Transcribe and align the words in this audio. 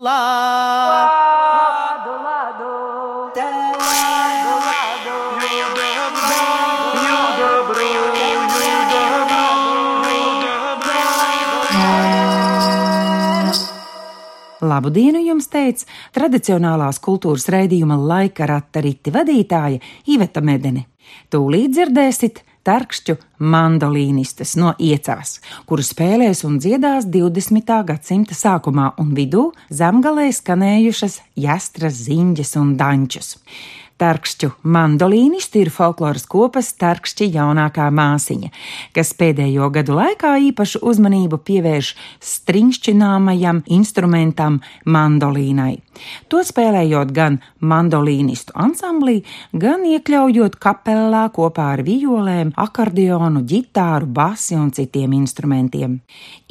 Lado, 0.00 0.12
lado, 2.22 2.62
lado, 3.34 3.72
Labu 14.60 14.90
dienu 14.94 15.18
jums 15.18 15.48
teica 15.50 15.82
tradicionālās 16.14 17.02
kultūras 17.02 17.48
raidījuma 17.50 17.98
laika 17.98 18.46
rata 18.46 18.78
riti 18.78 19.10
vadītāja 19.10 19.82
Iveta 20.14 20.38
Medene. 20.38 20.86
Tūlīt 21.26 21.74
dzirdēsit 21.74 22.44
tarkšķu 22.68 23.16
mandolīnistas 23.40 24.54
no 24.60 24.74
iecavas, 24.76 25.38
kuru 25.68 25.84
spēlēs 25.86 26.44
un 26.48 26.58
dziedās 26.60 27.08
20. 27.08 27.74
gadsimta 27.88 28.36
sākumā 28.36 28.92
un 29.00 29.14
vidū 29.16 29.48
zemgalē 29.72 30.28
skanējušas 30.36 31.20
jastras, 31.48 32.02
ziņģes 32.08 32.56
un 32.60 32.74
dančus. 32.80 33.36
Tarkšķu 33.98 34.52
mandolīnisti 34.62 35.64
ir 35.64 35.72
folkloras 35.74 36.22
kopas 36.30 36.68
Tarkšķi 36.78 37.26
jaunākā 37.34 37.88
māsiņa, 37.90 38.52
kas 38.94 39.10
pēdējo 39.18 39.66
gadu 39.74 39.96
laikā 39.98 40.36
īpašu 40.52 40.84
uzmanību 40.86 41.40
pievērš 41.48 41.88
stringšķināmajam 42.22 43.64
instrumentam 43.74 44.60
mandolīnai. 44.86 45.72
To 46.30 46.44
spēlējot 46.46 47.10
gan 47.10 47.40
mandolīnistu 47.58 48.54
ansamblī, 48.54 49.16
gan 49.50 49.82
iekļaujot 49.88 50.54
kapelā 50.62 51.24
kopā 51.34 51.72
ar 51.74 51.82
violēm, 51.82 52.52
akordeonu, 52.54 53.42
ģitāru, 53.50 54.06
basi 54.06 54.54
un 54.54 54.70
citiem 54.74 55.16
instrumentiem. 55.18 55.98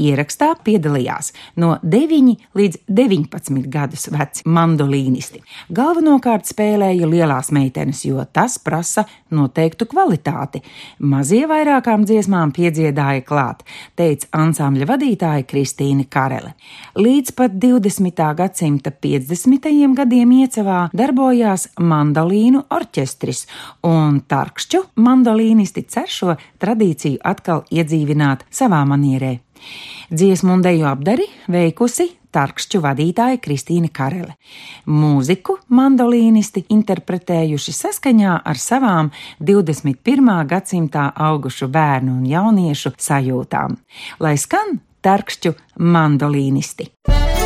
Ierakstā 0.03 0.51
piedalījās 0.67 1.31
no 1.63 1.77
9 1.79 2.35
līdz 2.59 2.83
19 2.91 3.71
gadus 3.71 4.09
veci 4.11 4.43
mandolīnisti. 4.51 5.39
Galvenokārt 5.71 6.51
spēlēja 6.51 7.07
lielās 7.37 7.51
meitenes, 7.51 8.05
jo 8.05 8.25
tas 8.33 8.57
prasa 8.59 9.05
noteiktu 9.31 9.85
kvalitāti. 9.85 10.61
Mazie 10.99 11.47
vairākām 11.47 12.05
dziesmām 12.05 12.51
piedziedāja 12.51 13.21
klāt, 13.25 13.63
teica 13.95 14.27
ansambļa 14.31 14.85
vadītāja 14.87 15.45
Kristīna 15.45 16.05
Karele. 16.09 16.53
Līdz 16.95 17.35
pat 17.35 17.51
20. 17.51 18.35
gadsimta 18.35 18.91
50. 18.91 19.95
gadiem 19.95 20.31
iecevā 20.31 20.89
darbojās 20.93 21.69
mandolīnu 21.79 22.65
orķestris, 22.69 23.47
un 23.83 24.21
tarkšķu 24.27 24.83
mandolīnisti 24.95 25.85
cer 25.87 26.07
šo 26.07 26.37
tradīciju 26.59 27.21
atkal 27.23 27.65
iedzīvināt 27.71 28.45
savā 28.49 28.83
manierē. 28.85 29.46
Dziesmu 30.11 30.53
un 30.57 30.63
deju 30.63 30.87
apdari 30.89 31.27
veikusi 31.51 32.07
tarkšķu 32.35 32.81
vadītāja 32.83 33.39
Kristīna 33.43 33.89
Karele. 33.93 34.35
Mūziku 34.87 35.57
mandolīnisti 35.73 36.65
interpretējuši 36.73 37.75
saskaņā 37.79 38.39
ar 38.45 38.61
savām 38.61 39.11
21. 39.39 40.33
gadsimtā 40.49 41.09
augušu 41.29 41.69
bērnu 41.73 42.19
un 42.19 42.27
jauniešu 42.29 42.93
sajūtām. 42.97 43.79
Lai 44.23 44.35
skan 44.37 44.77
tarkšķu 45.05 45.55
mandolīnisti! 45.79 46.91
Nāciet, 47.07 47.36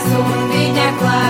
azul, 0.00 0.48
vinha 0.50 0.88
clara. 0.98 1.29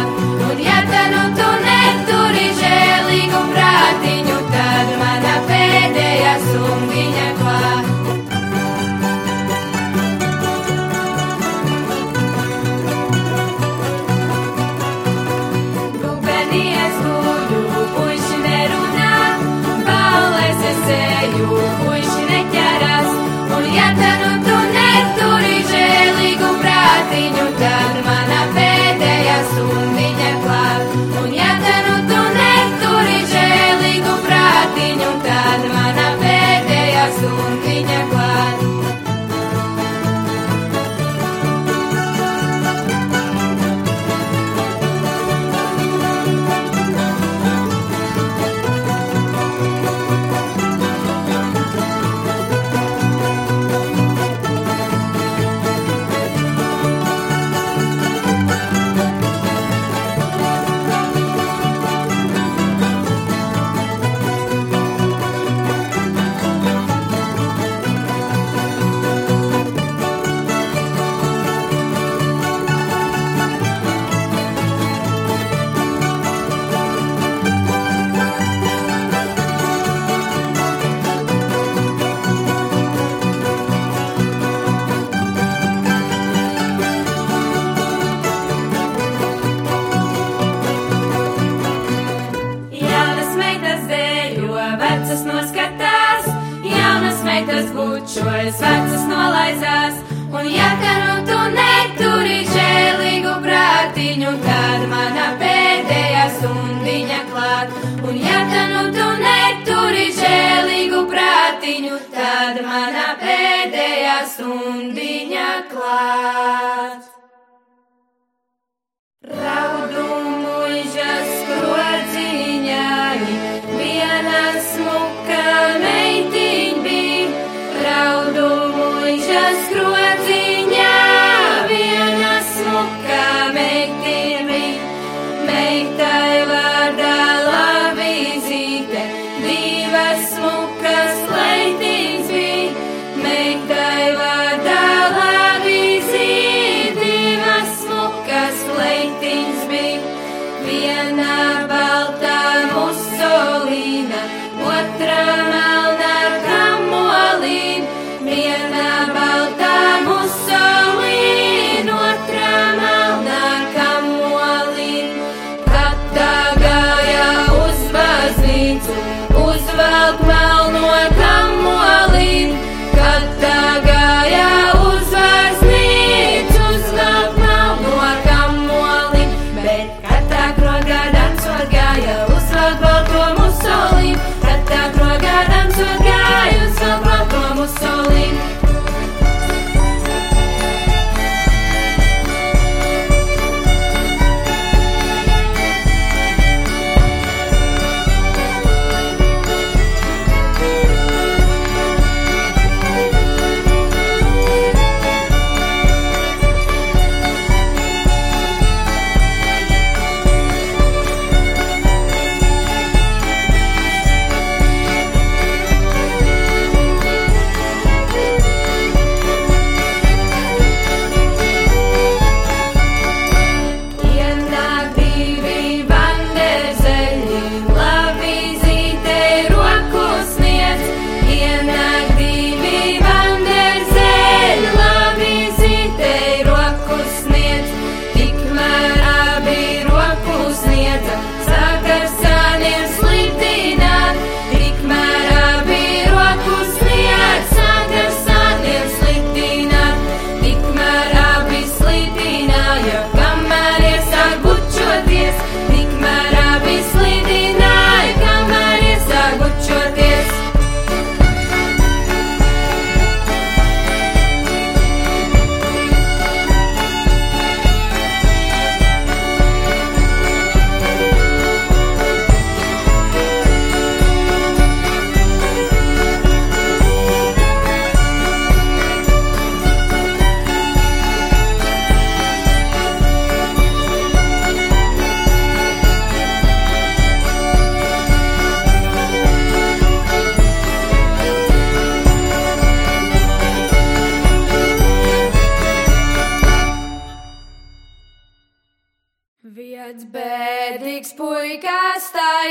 Bučojas, 98.41 98.61
vecas 98.61 99.05
nolaizās. 99.09 99.95
Un 100.33 100.47
ja 100.47 100.71
ka 100.81 100.93
nu 101.05 101.17
tu 101.27 101.39
neturi 101.55 102.45
žēlīgu 102.49 103.35
prātiņu, 103.45 104.33
tad 104.45 104.87
mana 104.89 105.27
pēdējā 105.43 106.25
stundiņa 106.39 107.21
klāt. 107.33 107.77
Un 108.07 108.17
ja 108.17 108.41
ka 108.53 108.65
nu 108.73 108.87
tu 108.97 109.09
neturi 109.21 110.09
žēlīgu 110.23 111.05
prātiņu, 111.13 112.01
tad 112.15 112.65
mana 112.65 113.15
pēdējā 113.21 114.19
stundiņa 114.35 115.49
klāt. 115.73 117.10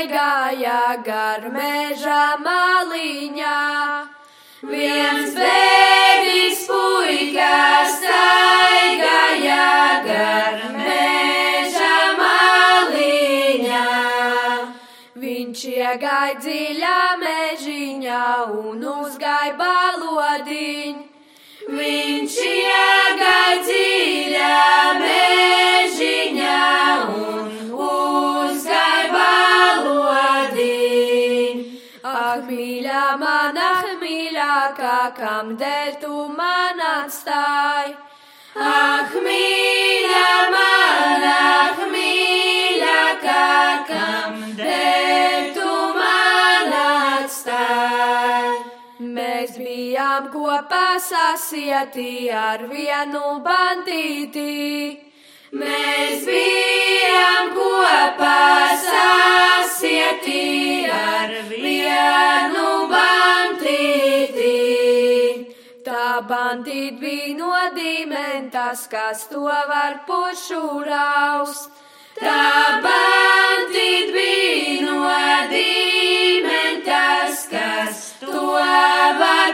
Staigāja 0.00 1.02
gar 1.04 1.42
meža 1.52 2.36
maliņā. 2.40 3.56
Viens 4.62 5.34
bēdīgs 5.36 6.62
puika 6.68 7.84
staigāja 7.96 9.66
gar 10.06 10.56
meža 10.76 11.98
maliņā. 12.20 13.84
Viņš 15.20 15.64
iegāja 15.74 16.38
dziļā 16.40 17.00
mežiņā 17.24 18.26
un 18.56 18.84
uzgāja 18.96 19.56
balodiņu. 19.60 21.08
Viņš 21.70 22.38
iegāja 22.48 23.58
dziļā 23.68 24.54
mežiņā 25.04 25.29
mana 33.18 33.70
mīļākā, 34.00 34.98
kam 35.16 35.56
dēļ 35.58 35.90
tu 36.02 36.28
man 36.36 36.80
atstāji? 36.86 37.96
Ak, 38.54 39.12
mīļā, 39.24 40.30
mana 40.54 41.40
mīļākā, 41.92 43.44
kam 43.90 44.40
dēļ 44.58 45.52
tu 45.58 45.74
man 45.98 46.74
atstāji? 46.84 48.58
Mēs 49.18 49.58
bijām 49.58 50.30
kopā 50.34 50.98
sasieti 51.02 52.30
ar 52.30 52.66
vienu 52.70 53.38
bandīti. 53.46 55.09
Mēs 55.50 56.22
bijām 56.28 57.48
kopā 57.56 58.70
sasieti 58.78 60.44
ar 60.94 61.32
vienu 61.48 62.86
bandīti. 62.92 64.52
Tā 65.82 66.22
bandīt 66.30 67.00
bija 67.02 67.34
nodīmentas, 67.40 68.86
kas 68.94 69.26
to 69.32 69.42
var 69.50 69.98
pušu 70.06 70.86
raust. 70.86 71.70
Tā 72.20 72.78
bandīt 72.86 74.14
bija 74.14 74.86
nodīmentas, 74.86 76.30
kas 77.50 78.14
to 78.22 78.54
var 78.54 79.50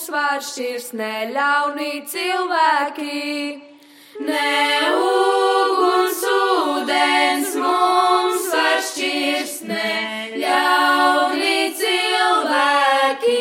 mums 0.00 0.12
var 0.16 0.40
šķirs 0.40 0.92
neļaunī 0.96 2.06
cilvēki. 2.08 3.60
Ne 4.24 4.92
uguns 4.96 6.22
ūdens 6.24 7.50
mums 7.60 8.46
var 8.54 8.80
šķirs 8.80 9.58
neļaunī 9.68 11.52
cilvēki. 11.82 13.36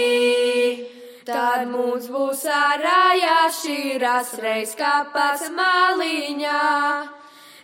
Tad 1.31 1.63
mums 1.71 2.11
būs 2.11 2.43
arājā 2.43 3.39
šīras 3.61 4.35
reiz 4.43 4.75
kapas 4.75 5.47
maliņā. 5.55 6.61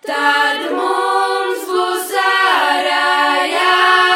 Tad 0.07 0.71
mums 0.71 1.67
būs 1.67 2.19
arājā. 2.23 4.14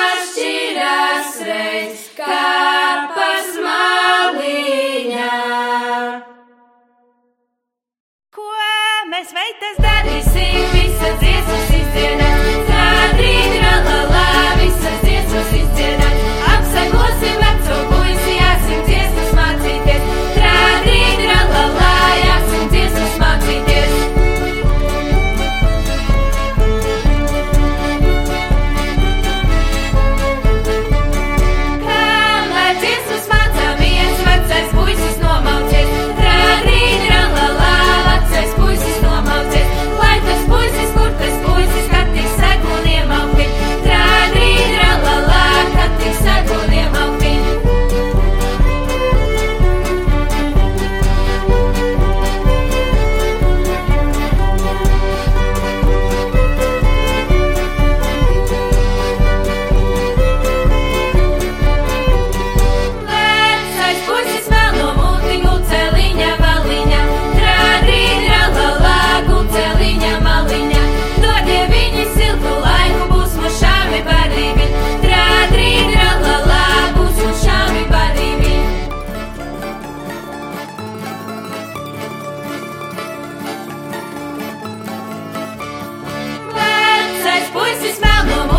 boys 87.53 87.79
to 87.81 87.93
smile 87.93 88.25
no. 88.25 88.58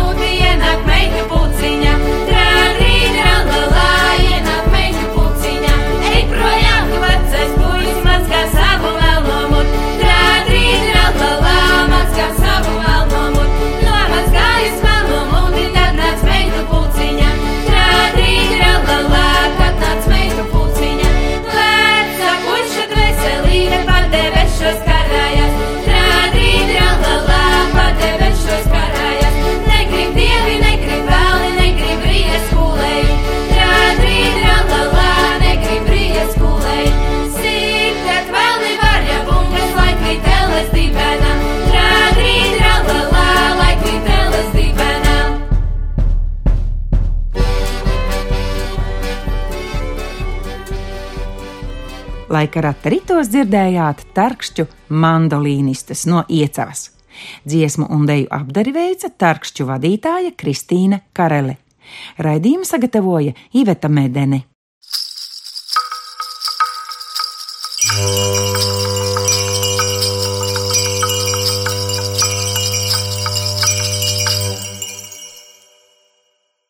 Laikarata 52.41 52.89
ritos 52.89 53.27
dzirdējāt 53.29 53.99
tarkšķu 54.17 54.63
mandolīnistes 55.03 56.07
no 56.09 56.23
iecavas. 56.25 56.87
Dziesmu 57.45 57.85
un 57.93 58.07
deju 58.09 58.31
apdari 58.33 58.73
veica 58.73 59.11
tarkšķu 59.13 59.67
vadītāja 59.69 60.31
Kristīna 60.39 61.03
Karele. 61.13 61.59
Raidījumu 62.17 62.65
sagatavoja 62.65 63.35
Iveta 63.61 63.91
Medeni. 63.93 64.41